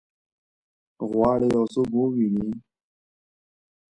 غواړي 1.09 1.47
یو 1.55 1.65
څوک 1.73 1.89
وویني؟ 1.95 2.49